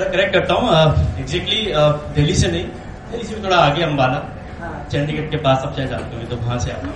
Sir 0.00 0.08
correct 0.10 0.32
करता 0.32 0.54
हूँ 0.54 0.68
exactly 1.20 1.56
Delhi 2.16 2.34
से 2.34 2.50
नहीं 2.50 2.66
दिल्ली 3.08 3.24
से 3.26 3.34
भी 3.34 3.40
थोड़ा 3.44 3.56
आगे 3.56 3.82
अम्बाला 3.84 4.18
चंडीगढ़ 4.92 5.26
के 5.30 5.38
पास 5.46 5.64
आप 5.64 5.74
चाहे 5.76 5.88
जानते 5.88 6.16
होंगे 6.16 6.28
तो 6.28 6.36
वहाँ 6.36 6.58
से 6.58 6.70
हूँ 6.74 6.92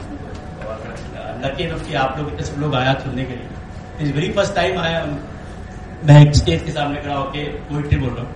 लकी 1.43 1.62
इनफ 1.64 1.82
कि 1.88 1.95
आप 2.03 2.14
लोग 2.19 2.29
इतने 2.29 2.46
सब 2.46 2.61
लोग 2.61 2.75
आया 2.75 2.93
सुनने 3.01 3.25
के 3.25 3.35
लिए। 3.35 3.48
इस 4.03 4.14
वेरी 4.14 4.30
फ़र्स्ट 4.32 4.54
टाइम 4.54 4.79
आया 4.80 5.04
मैं 6.04 6.17
एक 6.21 6.32
स्टेज 6.37 6.62
के 6.62 6.72
सामने 6.72 7.03
खड़ा 7.03 7.17
होकर 7.17 7.51
पोइट्री 7.69 7.98
बोल 7.98 8.11
रहा 8.11 8.25
हूँ। 8.25 8.30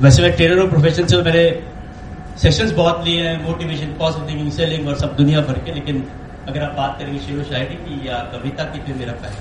वैसे 0.00 0.22
मैं 0.22 0.32
ट्रेनर 0.36 0.58
हूँ 0.60 0.68
प्रोफेशन 0.70 1.06
से 1.06 1.20
मेरे 1.28 1.44
सेशंस 2.42 2.72
बहुत 2.80 3.04
लिए 3.04 3.26
हैं 3.28 3.36
मोटिवेशन 3.44 3.92
पॉजिटिव 3.98 4.28
थिंकिंग 4.28 4.52
सेलिंग 4.60 4.88
और 4.88 4.96
सब 5.02 5.16
दुनिया 5.16 5.40
भर 5.50 5.58
के 5.66 5.74
लेकिन 5.74 5.96
अगर 6.48 6.62
आप 6.62 6.72
बात 6.76 6.96
करेंगे 6.98 7.18
शेर 7.26 7.44
शायरी 7.50 7.76
की 7.84 8.00
या 8.08 8.22
कविता 8.32 8.64
की 8.72 8.78
तो 8.88 8.98
मेरा 8.98 9.14
पहला 9.22 9.40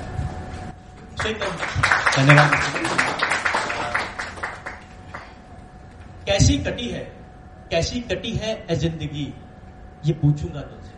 धन्यवाद। 2.15 3.24
कैसी 6.27 6.57
कटी 6.57 6.87
है, 6.87 6.99
कैसी 7.71 7.99
कटी 8.01 8.31
है 8.33 8.53
ए 8.71 8.75
ज़िंदगी, 8.75 9.33
ये 10.05 10.13
पूछूँगा 10.13 10.61
तुझसे। 10.61 10.93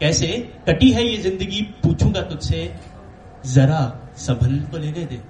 कैसे 0.00 0.26
कटी 0.68 0.90
है 0.92 1.04
ये 1.04 1.16
ज़िंदगी, 1.16 1.60
पूछूँगा 1.82 2.22
तुझसे, 2.22 2.74
जरा 3.46 3.80
संभल 4.16 4.58
तो 4.62 4.78
लेने 4.78 5.04
दे। 5.04 5.20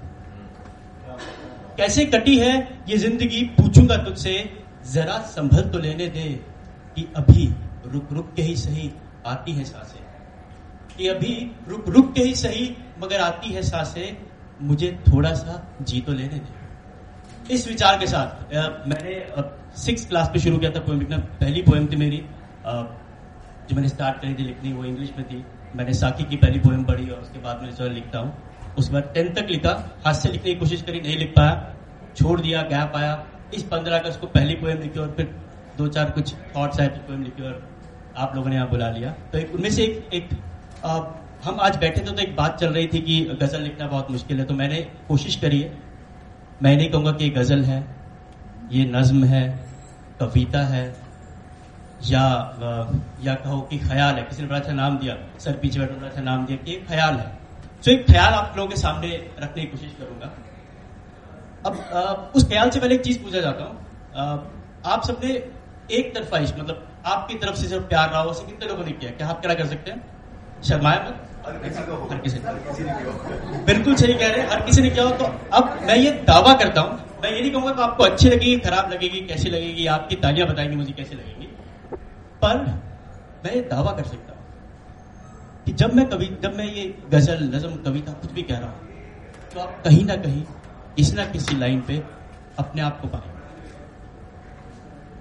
कैसे 1.77 2.05
कटी 2.05 2.37
है 2.37 2.55
ये 2.89 2.97
ज़िंदगी, 2.97 3.43
पूछूँगा 3.57 3.97
तुझसे, 3.97 4.33
जरा 4.93 5.17
संभल 5.27 5.69
तो 5.69 5.79
लेने 5.79 6.07
दे 6.07 6.29
कि 6.97 7.07
अभी 7.17 7.53
रुक 7.85 8.11
रुक 8.13 8.33
के 8.35 8.41
ही 8.41 8.55
सही 8.55 8.91
आती 9.25 9.51
है 9.51 9.63
साँसें। 9.63 10.01
कि 10.97 11.07
अभी 11.07 11.35
रुक 11.67 11.89
रुक 11.89 12.13
के 12.13 12.21
ही 12.21 12.35
सही, 12.35 12.75
मगर 12.99 13.21
आती 13.21 13.53
है 13.53 13.61
साँसें, 13.63 14.17
मुझे 14.61 14.91
थोड़ा 15.07 15.33
सा 15.33 15.63
जी 15.81 16.01
तो 16.01 16.13
लेने 16.13 16.39
दे। 16.39 16.62
इस 17.51 17.67
विचार 17.67 17.97
के 17.99 18.07
साथ 18.07 18.53
मैंने 18.87 19.15
सिक्स 19.77 20.05
क्लास 20.07 20.29
पे 20.33 20.39
शुरू 20.39 20.57
किया 20.57 20.71
था 20.71 20.79
पोएम 20.79 20.99
लिखना। 20.99 21.17
पहली 21.39 21.61
पोएम 21.61 21.87
थी 21.87 21.95
मेरी 21.97 22.17
जो 22.65 23.75
मैंने 23.75 23.89
स्टार्ट 23.89 24.21
करी 24.21 24.33
थी 24.33 24.43
लिखनी 24.43 24.73
वो 24.73 24.85
इंग्लिश 24.85 25.11
में 25.17 25.25
थी। 25.27 25.43
मैंने 25.75 25.93
साकी 25.93 26.23
की 26.23 26.37
पहली 26.37 26.59
पोएम 26.59 26.83
पढ़ी 26.85 27.09
और 27.09 27.19
उसके 27.21 27.39
बाद 27.39 27.61
मैं 27.61 27.71
जो 27.75 27.87
लिखता 27.89 28.19
हूँ। 28.19 28.75
उसके 28.77 28.93
बाद 28.93 29.11
टेंथ 29.13 29.35
तक 29.35 29.47
लिखा। 29.49 29.71
हाथ 30.05 30.13
से 30.13 30.29
लिखने 30.31 30.53
की 30.53 30.59
कोशिश 30.59 30.81
करी 30.81 31.01
नहीं 31.01 31.17
लिख 31.17 31.29
पाया। 31.29 31.75
छोड़ 32.17 32.39
दिया 32.41 32.61
गैप 32.63 32.95
आया। 32.95 33.13
इस 33.53 33.63
पंद्रह 33.65 33.97
अगस्त 33.99 34.19
को 34.19 34.27
पहली 34.29 34.55
पोएम 34.55 34.81
लिखी 34.81 34.99
और 34.99 35.13
फिर 35.17 35.35
दो 35.77 35.87
चार 35.87 36.11
कुछ 36.11 36.33
थॉट्स 36.55 36.79
आए 36.79 36.87
पोएम 36.87 37.23
लिखी 37.23 37.43
और 37.43 37.61
आप 38.17 38.35
लोगों 38.35 38.49
ने 38.49 38.55
यहाँ 38.55 38.69
बुला 38.69 38.89
लिया। 38.91 39.11
तो 39.31 39.37
एक 39.37 39.53
उनमें 39.55 39.69
से 39.69 39.83
एक, 39.83 40.09
एक 40.13 40.29
आ, 40.85 40.99
हम 41.43 41.59
आज 41.59 41.77
बैठे 41.77 42.01
थे 42.01 42.11
तो 42.11 42.21
एक 42.21 42.35
बात 42.35 42.59
चल 42.59 42.73
रही 42.73 42.87
थी 42.87 42.99
कि 43.01 43.19
गज़ल 43.41 43.61
लिखना 43.61 43.87
बहुत 43.87 44.11
मुश्किल 44.11 44.39
है। 44.39 44.45
तो 44.45 44.53
मैंने 44.53 44.81
कोशिश 45.07 45.35
करी 45.35 45.61
है 45.61 45.69
मैं 46.61 46.75
नहीं 46.77 46.89
कहूँगा 46.89 47.11
कि 47.11 47.23
ये 47.23 47.29
गज़ल 47.31 47.63
है 47.63 47.79
ये 48.71 48.83
नज्म 48.85 49.23
है 49.25 49.43
कविता 50.19 50.59
है 50.67 50.83
या 52.03 52.25
या 53.23 53.33
कहो 53.35 53.59
कि 53.69 53.77
ख्याल 53.79 54.15
है। 54.15 54.23
किसी 54.23 54.41
ने 54.41 54.47
बड़ा 54.47 54.59
अच्छा 54.59 54.73
नाम 54.73 54.97
दिया 54.99 55.15
सर 55.39 55.57
पीछे 55.57 55.79
बैठे 55.79 55.93
बड़ा 55.93 56.07
अच्छा 56.07 56.21
नाम 56.21 56.45
दिया 56.45 56.57
कि 56.57 56.75
ख्याल 56.87 57.15
है। 57.15 57.27
तो 57.85 57.91
एक 57.91 58.05
ख्याल 58.07 58.33
आप 58.33 58.53
लोगों 58.57 58.69
के 58.69 58.75
सामने 58.77 59.07
रखने 59.39 59.63
की 59.63 59.67
कोशिश 59.67 59.95
करूँगा। 59.99 60.31
अब 61.65 61.73
आ, 61.93 62.01
उस 62.35 62.47
ख्याल 62.49 62.69
से 62.69 62.79
पहले 62.79 62.95
एक 62.95 63.01
चीज़ 63.01 63.19
पूछा 63.23 63.41
जाता 63.41 63.63
हूँ। 63.63 63.75
आप 64.85 65.03
सबने 65.07 65.29
एक 65.91 66.13
तरफा 66.15 66.39
मतलब 66.39 66.87
आपकी 67.05 67.35
तरफ़ 67.35 67.55
से 67.55 67.67
जब 67.67 67.87
प्यार 67.89 68.09
रहा 68.09 68.21
हो 68.21 68.31
कितने 68.33 68.67
लोगों 68.67 68.85
ने 68.85 68.91
किया? 68.93 69.11
क्या 69.11 69.27
आप 69.27 69.41
क्या 69.41 69.53
कर 69.53 69.65
सकते 69.67 69.91
हैं? 69.91 70.01
शर्माया 70.63 71.05
मत। 71.07 71.29
हर 71.45 72.17
किसी 72.23 72.39
बिल्कुल 73.65 73.95
सही 73.95 74.13
कह 74.13 74.27
रहे 74.27 74.41
हैं 74.41 74.49
हर 74.49 74.61
किसी 74.65 74.81
ने 74.81 74.89
किया 74.89 75.03
हो 75.03 75.11
तो 75.17 75.25
अब 75.53 75.79
मैं 75.87 75.95
ये 75.97 76.11
दावा 76.27 76.53
करता 76.53 76.81
हूँ 76.81 76.93
मैं 77.23 77.31
ये 77.31 77.41
नहीं 77.41 77.51
कहूँगा 77.51 77.71
कि 77.73 77.81
आपको 77.81 78.03
अच्छी 78.03 78.29
लगेगी 78.29 78.57
खराब 78.59 78.91
लगेगी 78.91 79.19
कैसी 79.27 79.49
लगेगी 79.49 79.85
आपकी 79.89 80.15
तालियाँ 80.23 80.47
बताएँगी 80.49 80.75
मुझे 80.75 80.93
कैसी 80.93 81.15
लगेगी। 81.15 81.45
पर 82.41 82.57
मैं 83.45 83.53
ये 83.55 83.61
दावा 83.69 83.91
कर 83.91 84.03
सकता 84.05 84.33
हूँ 84.33 84.41
कि 85.65 85.71
जब 85.73 85.93
मैं 85.95 86.05
कवि 86.09 86.25
जब 86.43 86.57
मैं 86.57 86.65
ये 86.65 86.83
गज़ल 87.11 87.43
नजम 87.55 87.75
कविता 87.85 88.11
कुछ 88.13 88.31
भी 88.31 88.43
कह 88.43 88.57
रहा 88.57 88.69
हूँ 88.69 88.79
तो 89.53 89.59
आप 89.59 89.81
कहीं 89.85 90.05
ना 90.05 90.15
कहीं 90.23 90.43
किसी 90.95 91.15
ना 91.15 91.25
किसी 91.27 91.57
लाइन 91.57 91.79
पे 91.81 91.95
अपने 92.59 92.81
आप 92.81 92.99
को 93.01 93.07
पाए। 93.07 93.29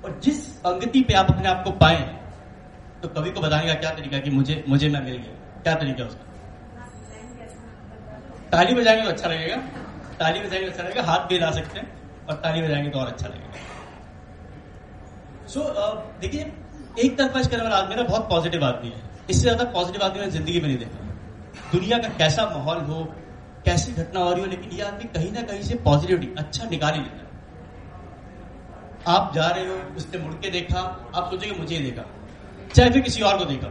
और 0.05 0.19
जिस 0.25 0.39
अंगति 0.67 1.01
पे 1.03 1.15
आप 1.15 1.31
अपने 1.31 1.49
आप 1.49 1.63
को 1.65 1.71
पाए 1.79 2.01
तो 3.03 3.09
कवि 3.09 3.31
को 3.31 3.41
बताने 3.41 3.67
का 3.67 3.75
क्या 3.75 3.91
तरीका 3.93 4.19
कि 4.19 4.31
मुझे 4.31 4.65
मुझे 4.69 4.89
मैं 4.89 5.03
मिल 5.05 5.17
गया। 5.17 5.35
क्या 5.63 5.75
तरीका 5.75 6.05
उसका? 6.05 6.25
ताली 8.53 8.75
बजाएँगे 8.75 9.03
तो 9.03 9.09
अच्छा 9.09 9.29
लगेगा। 9.29 9.57
ताली 10.21 10.41
बजाएँगे 10.41 10.67
तो 10.67 10.73
अच्छा 10.73 10.83
लगेगा। 10.83 11.03
हाथ 11.03 11.27
भी 11.29 11.39
ला 11.39 11.51
सकते 11.51 11.81
हैं 11.81 11.87
और 12.29 12.35
ताली 12.37 12.63
बजाएँगे 12.63 12.91
तो 12.91 12.99
और 12.99 13.07
अच्छा 13.07 13.29
लगेगा। 13.29 13.49
सो 15.49 15.61
so, 15.61 15.67
देखिए 16.21 16.53
एक 16.99 17.17
तरफा 17.19 17.41
इस 17.41 17.47
करने 17.49 17.63
वाला 17.63 17.77
आदमी 17.77 17.95
ना 17.95 18.03
बहुत 18.03 18.29
पॉजिटिव 18.31 18.65
आदमी 18.65 18.91
है। 18.91 19.01
इससे 19.31 19.43
ज़्यादा 19.43 19.65
पॉजिटिव 19.73 20.03
आदमी 20.03 20.19
मैंने 20.19 20.33
ज़िंदगी 20.33 20.61
में 20.61 20.69
नहीं 20.69 20.79
देखा। 20.79 20.99
दुनिया 21.73 21.99
का 21.99 22.09
कैसा 22.19 22.45
माहौल 22.47 22.79
हो 22.85 23.05
कैसी 23.65 23.93
घटना 23.93 24.21
हो 24.21 24.31
रही 24.33 24.41
हो 24.41 24.47
लेकिन 24.47 24.71
ये 24.71 24.83
आदमी 24.83 25.05
कहीं 25.11 25.33
ना 25.33 25.43
कहीं 25.43 25.63
से 25.63 25.75
पॉजिटिविटी 25.85 26.35
अच्छा 26.39 26.69
निकाल 26.71 26.95
ही 26.95 27.01
लेता 27.01 27.21
आप 29.13 29.33
जा 29.35 29.47
रहे 29.49 29.67
हो 29.67 29.75
उसने 29.97 30.19
मुड़ 30.19 30.35
के 30.35 30.51
देखा 30.51 30.81
आप 31.15 31.31
सोचेंगे 31.31 31.59
मुझे 31.59 31.77
ही 31.77 31.85
देखा। 31.85 32.03
चाहे 32.75 32.91
फिर 32.91 33.03
किसी 33.03 33.23
और 33.23 33.39
को 33.39 33.45
देखा। 33.45 33.69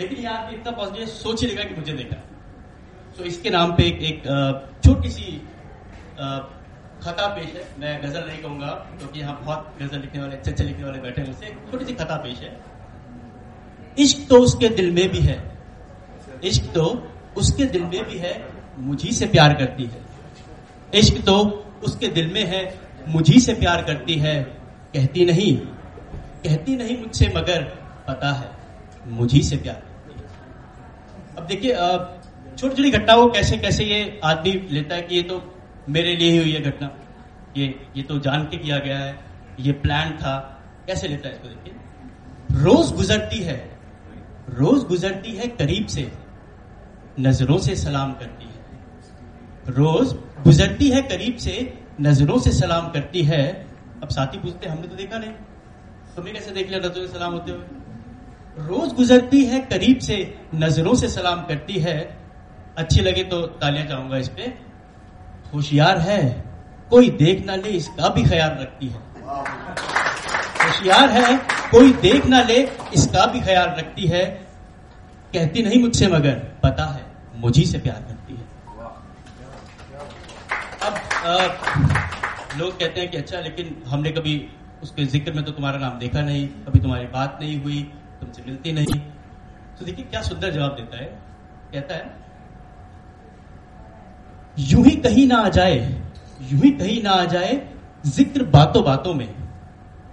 लेकिन 0.00 0.18
ये 0.18 0.26
आदमी 0.28 0.56
इतना 0.56 0.72
पॉजिटिव 0.72 1.06
सोच 1.08 1.42
ही 1.42 1.46
लेगा 1.48 1.64
कि 1.64 1.74
मुझे 1.74 1.92
देखा 1.92 2.16
तो 2.16 3.22
so, 3.22 3.26
इसके 3.28 3.50
नाम 3.50 3.72
पे 3.72 3.82
एक, 3.82 4.22
छोटी 4.84 5.10
सी 5.10 5.40
खता 7.04 7.26
पेश 7.28 7.54
है। 7.54 7.64
मैं 7.78 8.02
गज़ल 8.02 8.26
नहीं 8.26 8.38
कहूँगा 8.42 8.66
क्योंकि 8.98 9.20
यहाँ 9.20 9.40
बहुत 9.40 9.74
गज़ल 9.80 10.00
लिखने 10.00 10.20
वाले 10.20 10.36
अच्छे 10.36 10.50
अच्छे 10.50 10.64
लिखने 10.64 10.84
वाले 10.84 10.98
बैठे 10.98 11.22
हैं 11.22 11.30
उससे 11.30 11.50
छोटी 11.70 11.84
सी 11.84 11.92
खता 11.94 12.16
पेश 12.16 12.38
है। 12.38 12.56
इश्क 13.98 14.26
तो 14.28 14.38
उसके 14.40 14.68
दिल 14.70 14.90
में 14.92 15.08
भी 15.10 15.20
है। 15.20 15.36
इश्क 16.44 16.72
तो 16.74 16.84
उसके 17.36 17.64
दिल 17.66 17.82
में 17.84 18.04
भी 18.04 18.18
है 18.18 18.32
मुझी 18.78 19.12
से 19.12 19.26
प्यार 19.26 19.54
करती 19.54 19.84
है। 19.84 20.02
इश्क 20.94 21.22
तो 21.26 21.36
उसके 21.84 22.08
दिल 22.08 22.32
में 22.32 22.44
है 22.44 22.62
मुझी 23.08 23.40
से 23.40 23.54
प्यार 23.54 23.82
करती 23.82 24.14
है। 24.18 24.34
कहती 24.94 25.24
नहीं। 25.24 25.56
कहती 25.56 26.76
नहीं 26.76 26.98
मुझसे 26.98 27.32
मगर 27.36 27.62
पता 28.08 28.32
है। 28.32 28.50
मुझी 29.06 29.42
से 29.42 29.56
प्यार। 29.56 29.82
अब 31.38 31.46
देखिए 31.46 31.74
छोटी 32.56 32.74
छोटी 32.76 32.90
घटना 32.90 33.16
को 33.16 33.28
कैसे 33.30 33.56
कैसे 33.58 33.84
ये 33.84 34.20
आदमी 34.24 34.52
लेता 34.70 34.94
है 34.94 35.02
कि 35.02 35.14
ये 35.16 35.22
तो 35.22 35.42
मेरे 35.88 36.14
लिए 36.16 36.30
ही 36.30 36.38
हुई 36.38 36.52
है 36.52 36.60
घटना। 36.62 36.90
ये 37.56 37.66
ये 37.96 38.02
तो 38.02 38.18
जान 38.18 38.44
के 38.44 38.56
किया 38.56 38.78
गया 38.78 38.98
है, 38.98 39.18
ये 39.60 39.72
प्लान 39.74 40.12
था। 40.16 40.36
कैसे 40.86 41.08
लेता 41.08 41.28
है 41.28 41.34
इसको 41.34 41.48
देखिए। 41.48 42.62
रोज 42.62 42.92
गुजरती 42.92 43.38
है, 43.40 43.56
रोज 44.50 44.82
गुजरती 44.84 45.32
है 45.32 45.46
करीब 45.52 45.86
से, 45.86 46.10
नज़रों 47.20 47.58
से 47.58 47.76
सलाम 47.76 48.12
करती 48.12 48.44
है। 48.44 49.72
रोज 49.74 50.14
गुजरती 50.44 50.90
है 50.90 51.02
करीब 51.04 51.36
से, 51.36 51.56
नज़रों 52.00 52.38
से 52.38 52.52
सलाम 52.52 52.90
करती 52.90 53.22
है। 53.22 53.44
अब 54.02 54.08
साथी 54.08 54.38
पूछते 54.38 54.68
हमने 54.68 54.88
तो 54.88 54.96
देखा 54.96 55.18
नहीं। 55.18 55.30
तुम्हें 56.16 56.34
कैसे 56.34 56.50
देख 56.50 56.68
लिया, 56.68 56.78
नज़रों 56.78 57.06
से 57.06 57.12
सलाम 57.12 57.32
होते 57.32 57.52
हुए? 57.52 57.64
रोज 58.56 58.92
गुजरती 58.94 59.44
है 59.44 59.60
करीब 59.70 59.98
से 59.98 60.16
नज़रों 60.54 60.94
से 60.94 61.08
सलाम 61.08 61.40
करती 61.44 61.78
है। 61.80 61.96
अच्छी 62.78 63.00
लगे 63.00 63.22
तो 63.24 63.40
तालियाँ 63.60 63.86
चाहूँगा 63.86 64.16
इस 64.16 64.28
पे। 64.28 64.42
होशियार 65.54 65.98
है 66.00 66.20
कोई 66.90 67.10
देख 67.18 67.44
ना 67.46 67.54
ले 67.56 67.70
इसका 67.72 68.08
भी 68.08 68.22
ख्याल 68.24 68.50
रखती 68.60 68.86
है। 68.88 69.00
होशियार 70.60 71.10
है 71.10 71.36
कोई 71.70 71.92
देख 72.02 72.26
ना 72.26 72.42
ले 72.42 72.60
इसका 72.94 73.26
भी 73.26 73.40
ख्याल 73.40 73.68
रखती 73.78 74.06
है। 74.08 74.24
कहती 75.34 75.62
नहीं 75.62 75.80
मुझसे 75.82 76.06
मगर 76.08 76.34
पता 76.62 76.84
है 76.86 77.04
मुझी 77.36 77.64
से 77.66 77.78
प्यार 77.78 78.02
करती 78.02 78.34
है। 78.34 78.42
अब 80.82 80.94
आ, 81.24 81.36
लोग 82.58 82.78
कहते 82.78 83.00
हैं 83.00 83.10
कि 83.10 83.16
अच्छा 83.16 83.40
लेकिन 83.40 83.76
हमने 83.86 84.10
कभी 84.12 84.34
उसके 84.82 85.04
ज़िक्र 85.06 85.32
में 85.32 85.44
तो 85.44 85.52
तुम्हारा 85.52 85.78
नाम 85.78 85.98
देखा 85.98 86.20
नहीं 86.22 86.46
कभी 86.66 86.80
तुम्हारी 86.80 87.06
बात 87.12 87.38
नहीं 87.40 87.60
हुई। 87.62 87.82
तुमसे 88.20 88.42
मिलती 88.46 88.72
नहीं। 88.72 88.98
तो 89.78 89.84
देखिए 89.84 90.04
क्या 90.04 90.22
सुंदर 90.22 90.50
जवाब 90.50 90.76
देता 90.76 90.96
है। 90.96 91.06
कहता 91.72 91.94
है, 91.94 92.12
यूँ 94.60 94.84
ही 94.84 94.96
कहीं 94.98 95.26
ना 95.28 95.36
आ 95.36 95.48
जाए, 95.48 95.78
यूँ 96.42 96.60
ही 96.60 96.70
कहीं 96.72 97.02
ना 97.02 97.10
आ 97.12 97.24
जाए 97.26 97.60
ज़िक्र 98.06 98.44
बातों 98.50 98.84
बातों 98.84 99.14
में। 99.14 99.28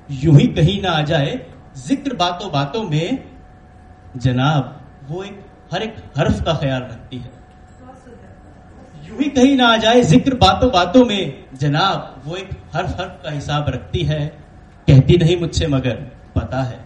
यूँ 0.09 0.35
ही 0.39 0.47
कहीं 0.47 0.81
ना 0.81 0.91
आ 0.91 1.01
जाए 1.03 1.39
ज़िक्र 1.77 2.15
बातों 2.15 2.51
बातों 2.51 2.83
में। 2.83 3.23
जनाब, 4.17 4.79
वो 5.09 5.23
एक, 5.23 5.39
हर 5.73 5.83
एक 5.83 5.95
हर्फ 6.17 6.43
का 6.45 6.53
ख्याल 6.53 6.81
रखती 6.81 7.17
है। 7.17 7.31
यूँ 9.07 9.17
ही 9.19 9.29
कहीं 9.29 9.55
ना 9.57 9.67
आ 9.67 9.77
जाए 9.77 10.01
ज़िक्र 10.03 10.35
बातों 10.35 10.71
बातों 10.71 11.05
में। 11.05 11.45
जनाब, 11.55 12.21
वो 12.25 12.35
एक 12.35 12.49
हर 12.73 12.85
हर्फ 12.85 13.19
का 13.23 13.31
हिसाब 13.31 13.69
रखती 13.69 14.03
है। 14.03 14.25
कहती 14.87 15.17
नहीं 15.17 15.39
मुझसे, 15.39 15.67
मगर 15.67 15.95
पता 16.35 16.61
है। 16.63 16.79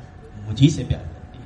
मुझी 0.56 0.70
से 0.72 0.84
प्यार 0.86 1.00
करती 1.04 1.38
है। 1.38 1.46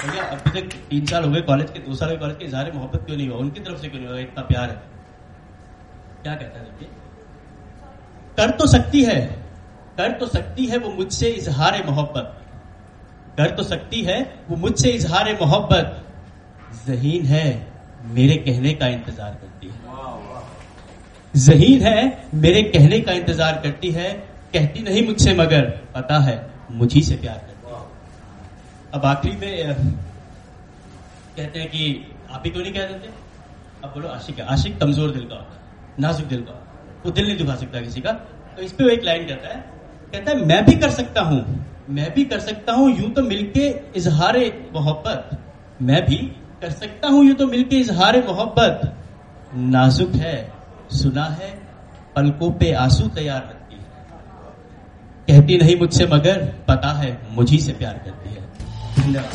भैया 0.00 0.22
अभी 0.26 0.50
तक 0.50 0.72
तीन 0.88 1.04
साल 1.06 1.24
हो 1.24 1.30
गए 1.30 1.40
कॉलेज 1.42 1.70
के 1.70 1.78
दो 1.80 1.94
साल 1.94 2.10
के 2.10 2.16
कॉलेज 2.16 2.36
के 2.38 2.44
इजहार 2.44 2.70
मोहब्बत 2.72 3.04
क्यों 3.06 3.16
नहीं 3.16 3.28
हुआ? 3.28 3.38
उनकी 3.38 3.60
तरफ़ 3.60 3.80
से 3.80 3.88
क्यों 3.88 4.00
नहीं 4.00 4.10
हुआ? 4.10 4.18
इतना 4.20 4.42
प्यार 4.44 4.70
है। 4.70 4.76
क्या 6.22 6.34
कहता 6.34 6.58
है 6.58 6.64
देखिए। 6.64 6.88
कर 8.38 8.50
तो 8.52 8.66
सकती 8.66 9.04
है 9.04 9.20
कर 9.98 10.12
तो 10.20 10.26
सकती 10.26 10.66
है 10.66 10.78
वो 10.78 10.90
मुझसे 10.92 11.28
इजहार 11.30 11.82
मोहब्बत। 11.86 12.26
कर 13.36 13.50
तो 13.56 13.62
सकती 13.64 14.02
है 14.02 14.18
वो 14.50 14.56
मुझसे 14.58 14.90
इजहार 14.90 15.32
मोहब्बत। 15.40 15.86
जहीन 16.86 17.26
है 17.26 17.46
मेरे 18.12 18.36
कहने 18.42 18.74
का 18.74 18.86
इंतज़ार 18.88 19.32
करती 19.34 19.66
है। 19.68 19.74
जहीन 21.40 21.82
है 21.82 21.98
मेरे 22.36 22.62
कहने 22.70 23.00
का 23.00 23.12
इंतज़ार 23.14 23.60
करती 23.62 23.90
है 23.92 24.12
कहती 24.54 24.82
नहीं 24.82 25.06
मुझसे 25.06 25.34
मगर 25.34 25.62
पता 25.94 26.18
है 26.20 26.36
मुझी 26.72 27.02
से 27.02 27.16
प्यार 27.16 27.38
करती 27.38 27.52
अब 28.94 29.04
आखिरी 29.06 29.36
में 29.36 29.74
कहते 31.36 31.58
हैं 31.58 31.68
कि 31.68 31.84
आप 32.30 32.42
ही 32.44 32.50
क्यों 32.50 32.62
नहीं 32.62 32.72
कह 32.72 32.86
देते। 32.88 33.08
अब 33.84 33.90
बोलो 33.90 34.08
आशिक 34.08 34.38
है। 34.38 34.44
आशिक 34.46 34.78
कमज़ोर 34.80 35.10
दिल 35.10 35.24
का 35.24 35.36
होता 35.36 35.54
है 35.54 36.00
नाजुक 36.00 36.26
दिल 36.26 36.42
का 36.42 36.54
वो 37.04 37.10
दिल 37.10 37.26
नहीं 37.26 37.36
दुखा 37.38 37.56
सकता 37.56 37.80
किसी 37.80 38.00
का। 38.00 38.12
तो 38.56 38.62
इस 38.62 38.72
पे 38.72 38.84
वो 38.84 38.90
एक 38.90 39.04
लाइन 39.04 39.26
कहता 39.26 39.48
है 39.48 39.60
कहता 40.12 40.30
है 40.30 40.44
मैं 40.46 40.64
भी 40.64 40.74
कर 40.76 40.90
सकता 40.90 41.22
हूँ 41.22 41.40
मैं 41.90 42.12
भी 42.14 42.24
कर 42.24 42.40
सकता 42.40 42.72
हूँ 42.72 42.90
यूँ 42.98 43.10
तो 43.10 43.22
मिलके 43.22 43.66
इजहार 43.96 44.38
मोहब्बत। 44.74 45.38
मैं 45.82 46.04
भी 46.06 46.16
कर 46.62 46.70
सकता 46.72 47.08
हूँ 47.08 47.24
यूँ 47.26 47.34
तो 47.34 47.46
मिलके 47.46 47.80
इजहार 47.80 48.22
मोहब्बत। 48.26 48.80
नाजुक 49.54 50.14
है 50.16 50.36
सुना 50.92 51.24
है 51.40 51.50
पलकों 52.16 52.50
पे 52.52 52.72
आँसू 52.78 53.08
तैयार 53.16 53.40
कहती 55.28 55.58
नहीं 55.58 55.76
मुझसे 55.76 56.06
मगर 56.06 56.38
पता 56.68 56.92
है 56.92 57.18
मुझी 57.30 57.58
से 57.58 57.72
प्यार 57.72 57.94
करती 57.94 58.34
है। 58.34 58.42
धन्यवाद। 58.98 59.32